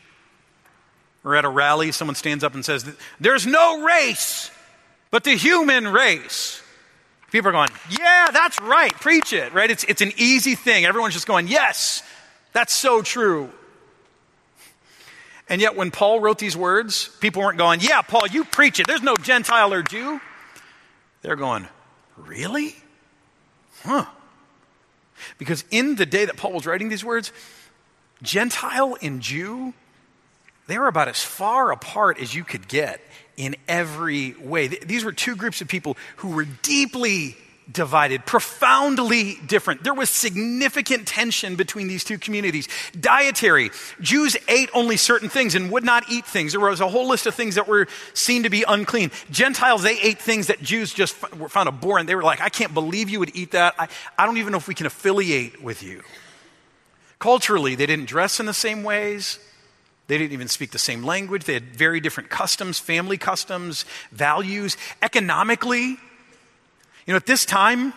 [1.24, 2.86] Or at a rally, someone stands up and says,
[3.20, 4.52] There's no race
[5.12, 6.62] but the human race.
[7.32, 9.70] People are going, Yeah, that's right, preach it, right?
[9.70, 10.86] It's, it's an easy thing.
[10.86, 12.04] Everyone's just going, Yes,
[12.54, 13.50] that's so true.
[15.50, 18.88] And yet, when Paul wrote these words, people weren't going, Yeah, Paul, you preach it.
[18.88, 20.20] There's no Gentile or Jew.
[21.22, 21.68] They're going,
[22.16, 22.76] Really?
[23.84, 24.06] Huh.
[25.38, 27.32] Because in the day that Paul was writing these words,
[28.22, 29.74] Gentile and Jew,
[30.68, 33.02] they were about as far apart as you could get
[33.36, 34.68] in every way.
[34.68, 37.38] These were two groups of people who were deeply
[37.72, 39.84] divided, profoundly different.
[39.84, 42.68] There was significant tension between these two communities.
[42.98, 46.54] Dietary, Jews ate only certain things and would not eat things.
[46.54, 49.12] There was a whole list of things that were seen to be unclean.
[49.30, 52.08] Gentiles, they ate things that Jews just found abhorrent.
[52.08, 53.76] They were like, I can't believe you would eat that.
[53.78, 56.04] I, I don't even know if we can affiliate with you.
[57.20, 59.40] Culturally, they didn't dress in the same ways.
[60.08, 61.44] They didn't even speak the same language.
[61.44, 64.78] They had very different customs, family customs, values.
[65.02, 65.98] Economically,
[67.08, 67.94] you know, at this time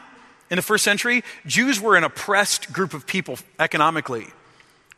[0.49, 4.27] in the first century, Jews were an oppressed group of people economically.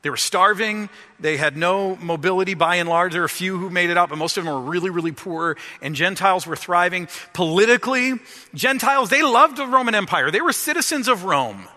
[0.02, 0.88] They were starving.
[1.20, 3.12] They had no mobility by and large.
[3.12, 5.12] There were a few who made it out, but most of them were really, really
[5.12, 5.56] poor.
[5.80, 7.08] And Gentiles were thriving.
[7.32, 8.14] Politically,
[8.52, 10.30] Gentiles, they loved the Roman Empire.
[10.30, 11.68] They were citizens of Rome.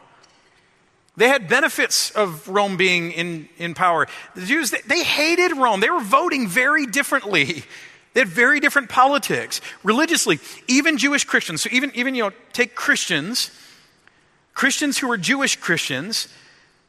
[1.17, 4.07] They had benefits of Rome being in, in power.
[4.33, 5.79] The Jews, they, they hated Rome.
[5.79, 7.63] They were voting very differently
[8.15, 9.59] they had very different politics.
[9.83, 13.51] Religiously, even Jewish Christians, so even, even you know, take Christians,
[14.53, 16.29] Christians who were Jewish Christians,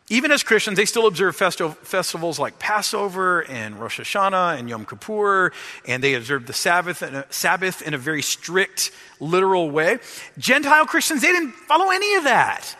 [0.09, 5.53] even as Christians, they still observe festivals like Passover and Rosh Hashanah and Yom Kippur,
[5.85, 9.99] and they observe the Sabbath in, a, Sabbath in a very strict, literal way.
[10.39, 12.77] Gentile Christians, they didn't follow any of that.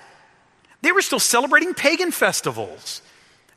[0.83, 3.03] They were still celebrating pagan festivals.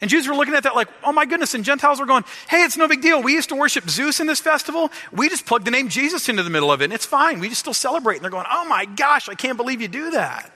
[0.01, 1.53] And Jews were looking at that like, oh my goodness.
[1.53, 3.21] And Gentiles were going, hey, it's no big deal.
[3.21, 4.91] We used to worship Zeus in this festival.
[5.11, 7.39] We just plugged the name Jesus into the middle of it, and it's fine.
[7.39, 8.15] We just still celebrate.
[8.15, 10.51] And they're going, oh my gosh, I can't believe you do that.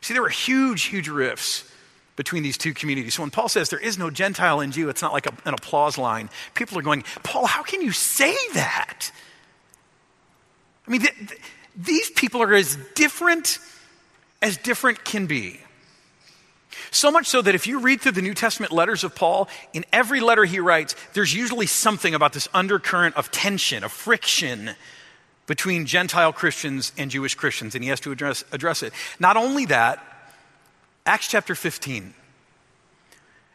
[0.00, 1.70] See, there were huge, huge rifts
[2.16, 3.14] between these two communities.
[3.14, 5.54] So when Paul says there is no Gentile and Jew, it's not like a, an
[5.54, 6.30] applause line.
[6.54, 9.12] People are going, Paul, how can you say that?
[10.86, 11.40] I mean, th- th-
[11.76, 13.58] these people are as different
[14.42, 15.60] as different can be.
[16.90, 19.84] So much so that if you read through the New Testament letters of Paul, in
[19.92, 24.74] every letter he writes, there's usually something about this undercurrent of tension, of friction
[25.46, 28.92] between Gentile Christians and Jewish Christians, and he has to address, address it.
[29.20, 30.02] Not only that,
[31.06, 32.14] Acts chapter 15.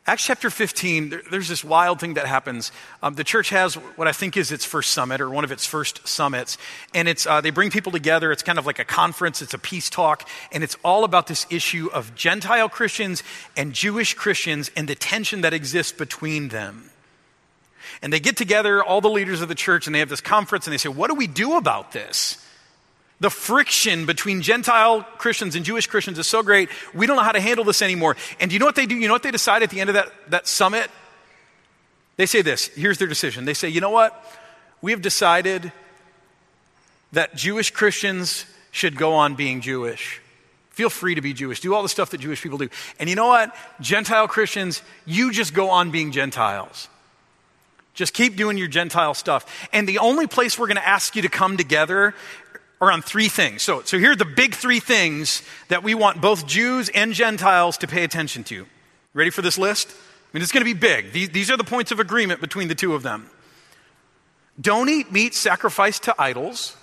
[0.07, 2.71] Acts chapter 15, there, there's this wild thing that happens.
[3.03, 5.65] Um, the church has what I think is its first summit or one of its
[5.65, 6.57] first summits.
[6.95, 8.31] And it's, uh, they bring people together.
[8.31, 10.27] It's kind of like a conference, it's a peace talk.
[10.51, 13.21] And it's all about this issue of Gentile Christians
[13.55, 16.89] and Jewish Christians and the tension that exists between them.
[18.01, 20.65] And they get together, all the leaders of the church, and they have this conference
[20.65, 22.43] and they say, What do we do about this?
[23.21, 27.31] The friction between Gentile Christians and Jewish Christians is so great, we don't know how
[27.31, 28.17] to handle this anymore.
[28.39, 28.95] And do you know what they do?
[28.95, 30.89] You know what they decide at the end of that, that summit?
[32.17, 33.45] They say this here's their decision.
[33.45, 34.25] They say, you know what?
[34.81, 35.71] We have decided
[37.11, 40.19] that Jewish Christians should go on being Jewish.
[40.71, 41.59] Feel free to be Jewish.
[41.59, 42.69] Do all the stuff that Jewish people do.
[42.99, 43.55] And you know what?
[43.81, 46.87] Gentile Christians, you just go on being Gentiles.
[47.93, 49.67] Just keep doing your Gentile stuff.
[49.73, 52.15] And the only place we're going to ask you to come together
[52.81, 53.61] are on three things.
[53.61, 57.77] So, so here are the big three things that we want both Jews and Gentiles
[57.77, 58.65] to pay attention to.
[59.13, 59.89] Ready for this list?
[59.89, 59.93] I
[60.33, 61.11] mean, it's going to be big.
[61.11, 63.29] These, these are the points of agreement between the two of them.
[64.59, 66.75] Don't eat meat sacrificed to idols.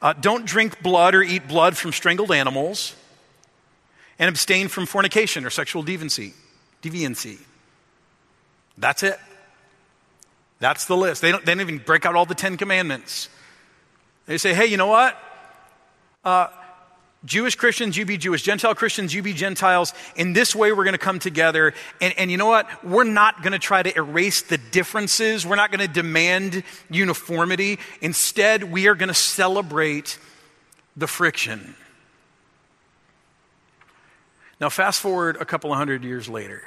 [0.00, 2.94] Uh, don't drink blood or eat blood from strangled animals.
[4.18, 6.34] And abstain from fornication or sexual deviancy.
[6.82, 7.38] deviancy.
[8.78, 9.18] That's it.
[10.58, 11.22] That's the list.
[11.22, 13.30] They don't, they don't even break out all the Ten Commandments.
[14.26, 15.16] They say, hey, you know what?
[16.24, 16.48] Uh,
[17.24, 18.42] Jewish Christians, you be Jewish.
[18.42, 19.92] Gentile Christians, you be Gentiles.
[20.16, 21.74] In this way, we're going to come together.
[22.00, 22.82] And, and you know what?
[22.82, 25.44] We're not going to try to erase the differences.
[25.44, 27.78] We're not going to demand uniformity.
[28.00, 30.18] Instead, we are going to celebrate
[30.96, 31.74] the friction.
[34.58, 36.62] Now, fast forward a couple of hundred years later.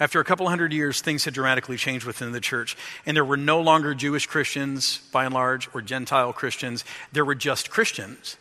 [0.00, 2.76] After a couple hundred years, things had dramatically changed within the church,
[3.06, 6.84] and there were no longer Jewish Christians, by and large, or Gentile Christians.
[7.12, 8.36] There were just Christians.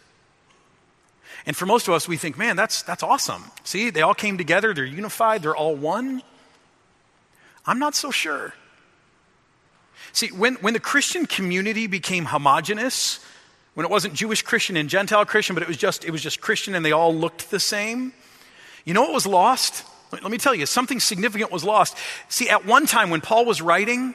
[1.45, 3.43] And for most of us, we think, man, that's, that's awesome.
[3.63, 6.21] See, they all came together, they're unified, they're all one.
[7.65, 8.53] I'm not so sure.
[10.13, 13.23] See, when, when the Christian community became homogenous,
[13.73, 16.41] when it wasn't Jewish Christian and Gentile Christian, but it was just, it was just
[16.41, 18.13] Christian and they all looked the same,
[18.83, 19.85] you know what was lost?
[20.11, 21.97] Let me tell you, something significant was lost.
[22.27, 24.13] See, at one time when Paul was writing,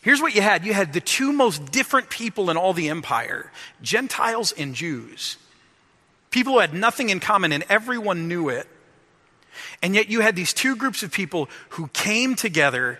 [0.00, 3.52] here's what you had you had the two most different people in all the empire
[3.82, 5.36] Gentiles and Jews.
[6.30, 8.66] People who had nothing in common and everyone knew it.
[9.82, 12.98] And yet you had these two groups of people who came together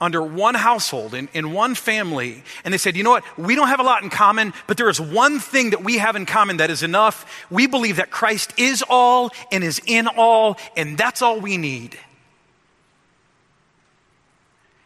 [0.00, 3.68] under one household, in, in one family, and they said, you know what, we don't
[3.68, 6.58] have a lot in common, but there is one thing that we have in common
[6.58, 7.46] that is enough.
[7.50, 11.98] We believe that Christ is all and is in all, and that's all we need.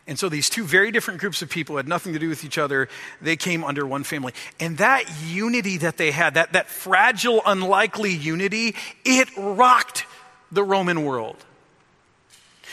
[0.06, 2.58] And so these two very different groups of people had nothing to do with each
[2.58, 2.88] other.
[3.20, 4.32] They came under one family.
[4.58, 10.06] And that unity that they had, that, that fragile, unlikely unity, it rocked
[10.50, 11.36] the Roman world.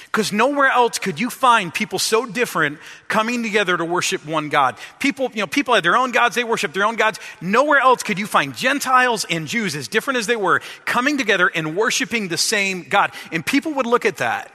[0.05, 4.77] Because nowhere else could you find people so different coming together to worship one God.
[4.99, 7.19] People, you know, people had their own gods, they worshiped their own gods.
[7.41, 11.47] Nowhere else could you find Gentiles and Jews, as different as they were, coming together
[11.47, 13.11] and worshiping the same God.
[13.31, 14.51] And people would look at that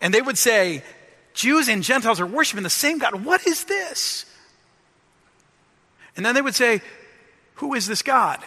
[0.00, 0.82] and they would say,
[1.34, 3.24] Jews and Gentiles are worshiping the same God.
[3.24, 4.24] What is this?
[6.16, 6.80] And then they would say,
[7.56, 8.40] Who is this God?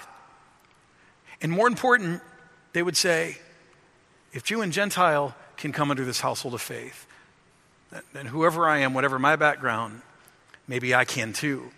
[1.41, 2.21] And more important,
[2.73, 3.37] they would say,
[4.33, 7.05] If Jew and Gentile can come under this household of faith,
[8.13, 10.01] And whoever I am, whatever my background,
[10.67, 11.71] maybe I can too.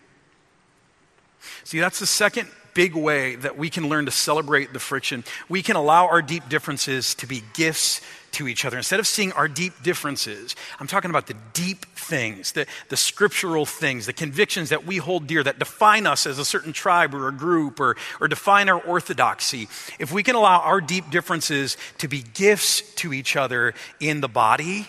[1.64, 5.24] See, that's the second big way that we can learn to celebrate the friction.
[5.48, 8.02] We can allow our deep differences to be gifts
[8.34, 8.78] to each other.
[8.78, 13.66] Instead of seeing our deep differences, I'm talking about the deep things, the, the scriptural
[13.66, 17.28] things, the convictions that we hold dear that define us as a certain tribe or
[17.28, 19.68] a group or, or define our orthodoxy.
[20.00, 24.30] If we can allow our deep differences to be gifts to each other in the
[24.30, 24.88] body,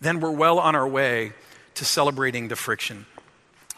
[0.00, 1.32] then we're well on our way
[1.74, 3.06] to celebrating the friction.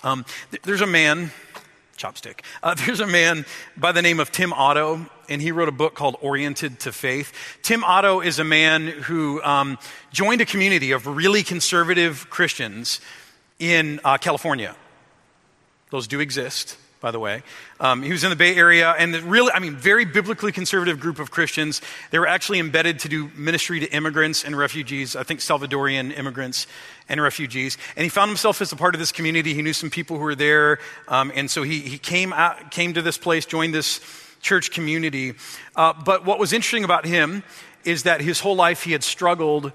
[0.02, 1.30] Um, th- there's a man
[1.96, 2.40] chopstick.
[2.62, 3.44] Uh, there's a man
[3.76, 7.32] by the name of Tim Otto, and he wrote a book called Oriented to Faith.
[7.62, 9.78] Tim Otto is a man who um,
[10.12, 13.00] joined a community of really conservative Christians
[13.58, 14.76] in uh, California.
[15.90, 17.42] Those do exist by the way.
[17.78, 21.18] Um, he was in the Bay Area, and really, I mean, very biblically conservative group
[21.18, 21.82] of Christians.
[22.10, 26.66] They were actually embedded to do ministry to immigrants and refugees, I think Salvadorian immigrants
[27.08, 27.78] and refugees.
[27.96, 29.54] And he found himself as a part of this community.
[29.54, 30.78] He knew some people who were there,
[31.08, 34.00] um, and so he, he came, out, came to this place, joined this
[34.40, 35.34] church community.
[35.74, 37.42] Uh, but what was interesting about him
[37.84, 39.72] is that his whole life he had struggled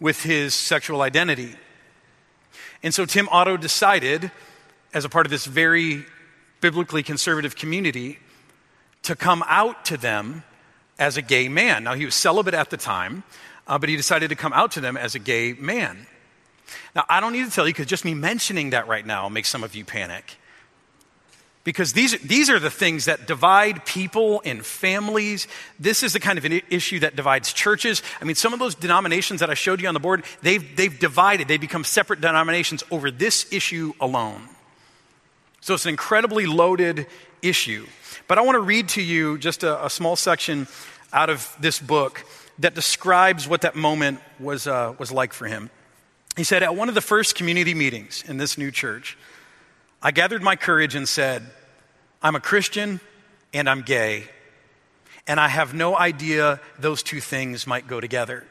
[0.00, 1.54] with his sexual identity.
[2.82, 4.30] And so Tim Otto decided,
[4.92, 6.04] as a part of this very
[6.62, 8.18] biblically conservative community
[9.02, 10.44] to come out to them
[10.98, 11.84] as a gay man.
[11.84, 13.24] Now, he was celibate at the time,
[13.66, 16.06] uh, but he decided to come out to them as a gay man.
[16.94, 19.50] Now, I don't need to tell you because just me mentioning that right now makes
[19.50, 20.38] some of you panic.
[21.64, 25.46] Because these, these are the things that divide people and families.
[25.78, 28.02] This is the kind of an issue that divides churches.
[28.20, 30.98] I mean, some of those denominations that I showed you on the board, they've, they've
[30.98, 34.48] divided, they become separate denominations over this issue alone.
[35.62, 37.06] So it's an incredibly loaded
[37.40, 37.86] issue.
[38.26, 40.66] But I want to read to you just a, a small section
[41.12, 42.24] out of this book
[42.58, 45.70] that describes what that moment was, uh, was like for him.
[46.36, 49.16] He said, At one of the first community meetings in this new church,
[50.02, 51.44] I gathered my courage and said,
[52.20, 53.00] I'm a Christian
[53.54, 54.24] and I'm gay,
[55.28, 58.44] and I have no idea those two things might go together.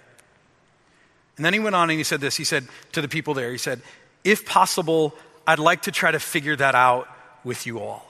[1.35, 3.51] And then he went on and he said this he said to the people there,
[3.51, 3.81] he said,
[4.23, 5.13] If possible,
[5.45, 7.07] I'd like to try to figure that out
[7.43, 8.05] with you all.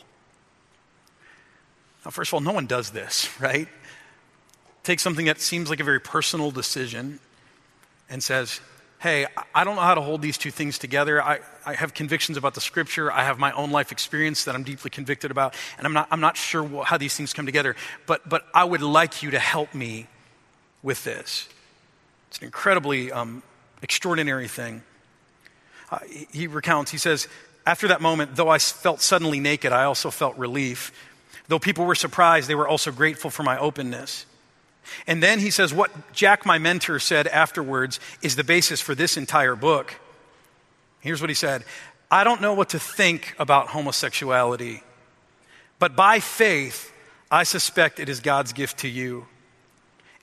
[2.04, 3.68] Now, first of all, no one does this, right?
[4.84, 7.20] takes something that seems like a very personal decision
[8.10, 8.60] and says,
[9.00, 9.26] Hey,
[9.56, 11.24] I don't know how to hold these two things together.
[11.24, 13.12] I, I have convictions about the scripture.
[13.12, 16.20] I have my own life experience that I'm deeply convicted about, and I'm not, I'm
[16.20, 17.76] not sure how these things come together,
[18.06, 20.06] but, but I would like you to help me
[20.84, 21.50] with this.
[22.30, 23.42] It's an incredibly um,
[23.82, 24.84] extraordinary thing.
[25.92, 27.28] Uh, he, he recounts, he says,
[27.66, 30.92] After that moment, though I felt suddenly naked, I also felt relief.
[31.48, 34.26] Though people were surprised, they were also grateful for my openness.
[35.06, 39.18] And then he says, What Jack, my mentor, said afterwards is the basis for this
[39.18, 39.96] entire book.
[41.02, 41.64] Here's what he said
[42.10, 44.84] I don't know what to think about homosexuality,
[45.80, 46.92] but by faith,
[47.30, 49.26] I suspect it is God's gift to you.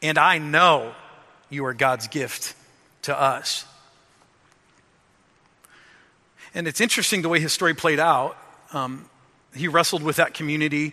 [0.03, 0.95] And I know
[1.51, 2.55] you are God's gift
[3.03, 3.65] to us.
[6.59, 8.37] And it's interesting the way his story played out.
[8.73, 9.09] Um,
[9.55, 10.93] he wrestled with that community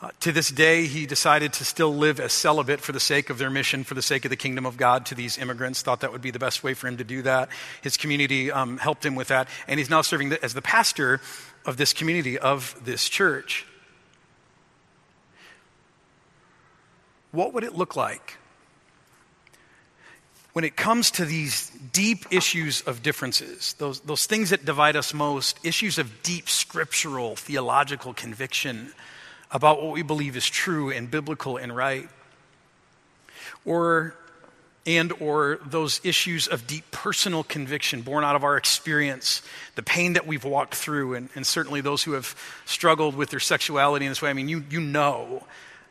[0.00, 3.38] uh, to this day, he decided to still live as celibate for the sake of
[3.38, 5.82] their mission, for the sake of the kingdom of God to these immigrants.
[5.82, 7.48] Thought that would be the best way for him to do that.
[7.82, 11.20] His community um, helped him with that, and he's now serving as the pastor
[11.66, 13.66] of this community, of this church.
[17.32, 18.37] What would it look like
[20.58, 25.14] when it comes to these deep issues of differences, those, those things that divide us
[25.14, 28.92] most, issues of deep scriptural, theological conviction?
[29.50, 32.08] about what we believe is true and biblical and right.
[33.64, 34.14] Or
[34.86, 39.42] and or those issues of deep personal conviction born out of our experience,
[39.74, 42.34] the pain that we've walked through, and, and certainly those who have
[42.64, 44.30] struggled with their sexuality in this way.
[44.30, 45.44] I mean, you, you know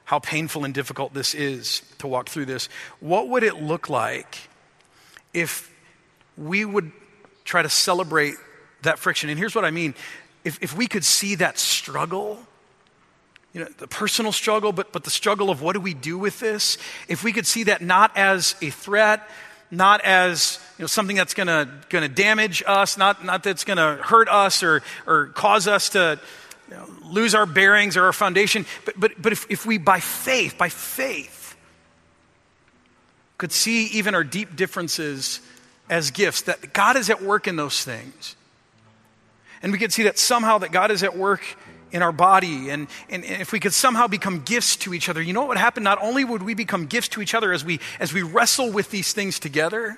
[0.05, 2.69] how painful and difficult this is to walk through this.
[2.99, 4.46] What would it look like
[5.37, 5.71] if
[6.37, 6.91] we would
[7.45, 8.35] try to celebrate
[8.81, 9.29] that friction?
[9.29, 9.93] And here's what I mean
[10.43, 12.39] if, if we could see that struggle
[13.53, 16.39] you know, the personal struggle, but, but the struggle of what do we do with
[16.39, 16.77] this?
[17.07, 19.27] If we could see that not as a threat,
[19.71, 24.29] not as you know, something that's to gonna damage us, not, not that's to hurt
[24.29, 26.19] us or, or cause us to
[26.69, 29.99] you know, lose our bearings or our foundation, but, but, but if, if we, by
[29.99, 31.46] faith, by faith,
[33.37, 35.41] could see even our deep differences
[35.89, 38.35] as gifts, that God is at work in those things.
[39.61, 41.41] And we could see that somehow that God is at work
[41.91, 45.31] in our body and, and, if we could somehow become gifts to each other you
[45.31, 47.79] know what would happen not only would we become gifts to each other as we
[47.97, 49.97] as we wrestle with these things together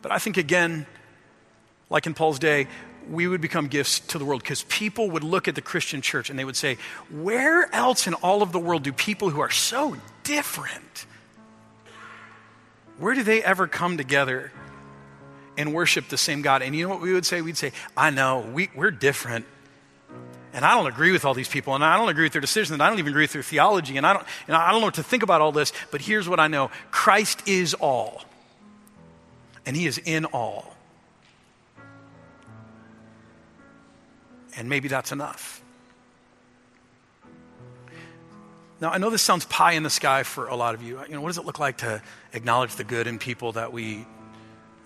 [0.00, 0.86] but i think again
[1.90, 2.66] like in paul's day
[3.10, 6.30] we would become gifts to the world because people would look at the christian church
[6.30, 6.78] and they would say
[7.10, 11.04] where else in all of the world do people who are so different
[12.98, 14.52] where do they ever come together
[15.56, 18.10] and worship the same god and you know what we would say we'd say i
[18.10, 19.46] know we, we're different
[20.54, 22.70] and I don't agree with all these people, and I don't agree with their decisions,
[22.70, 24.86] and I don't even agree with their theology, and I don't, and I don't know
[24.86, 28.22] what to think about all this, but here's what I know Christ is all,
[29.66, 30.76] and He is in all.
[34.56, 35.63] And maybe that's enough.
[38.80, 41.00] Now, I know this sounds pie in the sky for a lot of you.
[41.02, 42.02] You know, what does it look like to
[42.32, 44.04] acknowledge the good in people that we,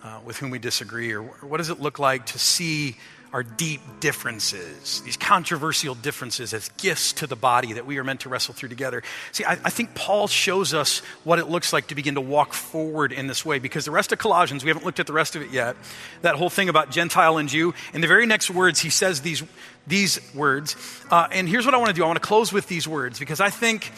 [0.03, 2.97] uh, with whom we disagree, or what does it look like to see
[3.31, 8.21] our deep differences, these controversial differences, as gifts to the body that we are meant
[8.21, 9.03] to wrestle through together.
[9.31, 12.53] See, I, I, think Paul shows us what it looks like to begin to walk
[12.53, 15.35] forward in this way because the rest of Colossians, we haven't looked at the rest
[15.35, 15.75] of it yet,
[16.23, 17.75] that whole thing about Gentile and Jew.
[17.93, 19.43] In the very next words, he says these,
[19.85, 20.75] these words.
[21.11, 23.19] Uh, and here's what I want to do I want to close with these words
[23.19, 23.91] because I think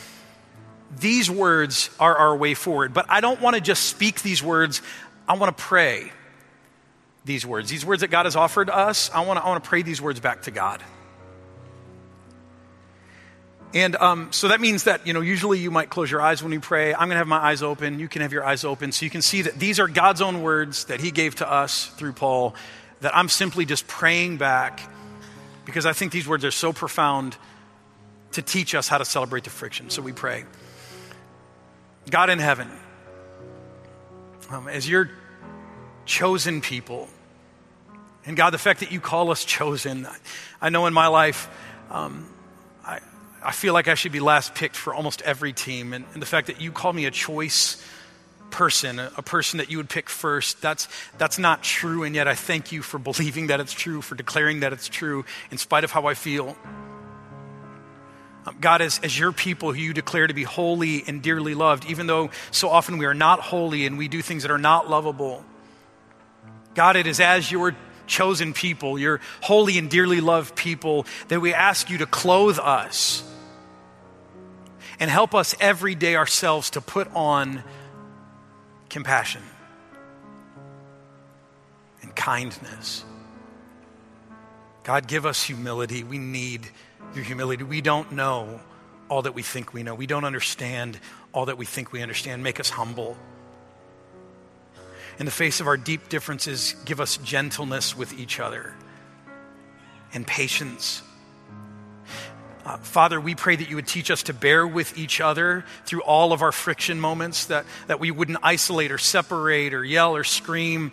[0.99, 2.93] these words are our way forward.
[2.93, 4.81] But I don't want to just speak these words,
[5.25, 6.11] I want to pray
[7.25, 7.69] these words.
[7.69, 10.01] These words that God has offered us, I want to, I want to pray these
[10.01, 10.83] words back to God.
[13.73, 16.51] And um, so that means that, you know, usually you might close your eyes when
[16.51, 16.93] you pray.
[16.93, 17.99] I'm going to have my eyes open.
[17.99, 20.41] You can have your eyes open so you can see that these are God's own
[20.41, 22.53] words that He gave to us through Paul,
[22.99, 24.81] that I'm simply just praying back
[25.63, 27.37] because I think these words are so profound
[28.33, 29.89] to teach us how to celebrate the friction.
[29.89, 30.45] So we pray.
[32.09, 32.69] God in heaven,
[34.49, 35.11] um, as you're
[36.11, 37.07] chosen people.
[38.25, 40.05] And God, the fact that you call us chosen,
[40.61, 41.49] I know in my life,
[41.89, 42.27] um,
[42.83, 42.99] I,
[43.41, 45.93] I feel like I should be last picked for almost every team.
[45.93, 47.81] And, and the fact that you call me a choice
[48.49, 52.03] person, a, a person that you would pick first, that's, that's not true.
[52.03, 55.23] And yet I thank you for believing that it's true, for declaring that it's true,
[55.49, 56.57] in spite of how I feel.
[58.45, 61.85] Um, God, as, as your people who you declare to be holy and dearly loved,
[61.85, 64.89] even though so often we are not holy and we do things that are not
[64.89, 65.45] lovable,
[66.73, 67.75] God, it is as your
[68.07, 73.23] chosen people, your holy and dearly loved people, that we ask you to clothe us
[74.99, 77.63] and help us every day ourselves to put on
[78.89, 79.41] compassion
[82.01, 83.03] and kindness.
[84.83, 86.03] God, give us humility.
[86.03, 86.67] We need
[87.15, 87.63] your humility.
[87.63, 88.59] We don't know
[89.09, 90.99] all that we think we know, we don't understand
[91.33, 92.43] all that we think we understand.
[92.43, 93.17] Make us humble.
[95.21, 98.73] In the face of our deep differences, give us gentleness with each other
[100.15, 101.03] and patience.
[102.65, 106.01] Uh, Father, we pray that you would teach us to bear with each other through
[106.01, 110.23] all of our friction moments, that, that we wouldn't isolate or separate or yell or
[110.23, 110.91] scream.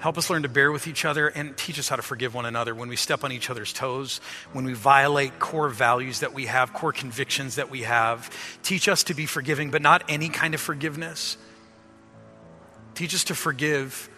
[0.00, 2.46] Help us learn to bear with each other and teach us how to forgive one
[2.46, 4.20] another when we step on each other's toes,
[4.52, 8.28] when we violate core values that we have, core convictions that we have.
[8.64, 11.36] Teach us to be forgiving, but not any kind of forgiveness.
[12.98, 14.10] Teach us to forgive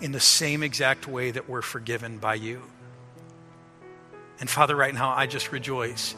[0.00, 2.62] in the same exact way that we're forgiven by you.
[4.40, 6.14] And Father, right now, I just rejoice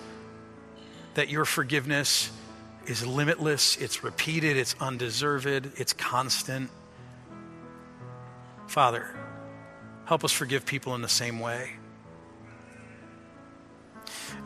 [1.15, 2.31] that your forgiveness
[2.87, 5.47] is limitless, it's repeated, it's undeserved,
[5.77, 6.71] it's constant.
[8.69, 9.09] Father,
[10.05, 11.73] help us forgive people in the same way.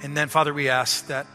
[0.03, 1.27] And then, Father, we ask that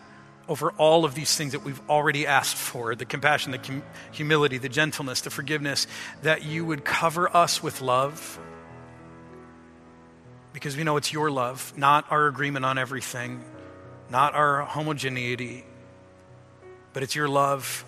[0.47, 3.81] over all of these things that we've already asked for the compassion, the
[4.11, 5.87] humility, the gentleness, the forgiveness
[6.21, 8.39] that you would cover us with love
[10.53, 13.43] because we know it's your love, not our agreement on everything,
[14.09, 15.65] not our homogeneity,
[16.93, 17.83] but it's your love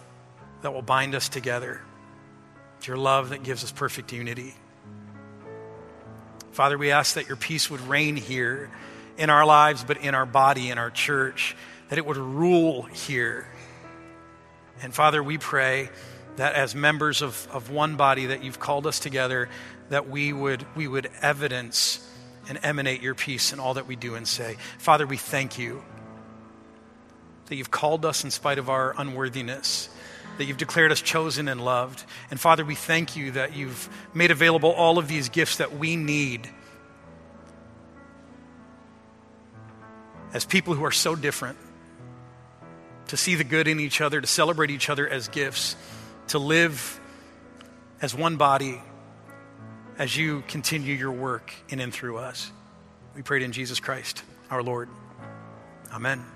[0.64, 1.82] that will bind us together.
[2.78, 4.56] It's your love that gives us perfect unity.
[6.52, 8.72] Father, we ask that your peace would reign here
[9.18, 11.56] in our lives, but in our body, in our church,
[11.90, 13.48] that it would rule here.
[14.82, 15.90] And Father, we pray
[16.38, 19.50] that as members of, of one body that you've called us together,
[19.90, 22.02] that we would, we would evidence
[22.50, 24.58] and emanate your peace in all that we do and say.
[24.78, 25.84] Father, we thank you
[27.48, 29.90] that you've called us in spite of our unworthiness,
[30.38, 32.04] that you've declared us chosen and loved.
[32.32, 35.96] And Father, we thank you that you've made available all of these gifts that we
[35.96, 36.50] need
[40.34, 41.58] as people who are so different
[43.08, 45.76] to see the good in each other, to celebrate each other as gifts,
[46.28, 47.00] to live
[48.02, 48.82] as one body
[49.98, 52.52] as you continue your work in and through us.
[53.16, 54.90] We pray it in Jesus Christ, our Lord.
[55.92, 56.35] Amen.